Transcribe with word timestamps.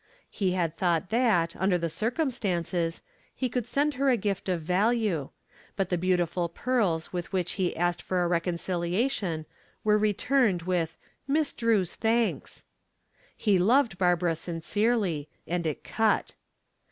He 0.31 0.53
had 0.53 0.75
thought 0.75 1.11
that, 1.11 1.55
under 1.57 1.77
the 1.77 1.87
circumstances, 1.87 3.03
he 3.35 3.49
could 3.49 3.67
send 3.67 3.93
her 3.93 4.09
a 4.09 4.17
gift 4.17 4.49
of 4.49 4.63
value, 4.63 5.29
but 5.75 5.89
the 5.89 5.95
beautiful 5.99 6.49
pearls 6.49 7.13
with 7.13 7.31
which 7.31 7.51
he 7.51 7.77
asked 7.77 8.01
for 8.01 8.23
a 8.23 8.27
reconciliation 8.27 9.45
were 9.83 9.99
returned 9.99 10.63
with 10.63 10.97
"Miss 11.27 11.53
Drew's 11.53 11.93
thanks." 11.93 12.63
He 13.37 13.59
loved 13.59 13.99
Barbara 13.99 14.35
sincerely, 14.35 15.29
and 15.45 15.67
it 15.67 15.83
cut. 15.83 16.33